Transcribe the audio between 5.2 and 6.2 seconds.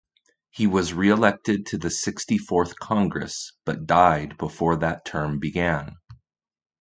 began.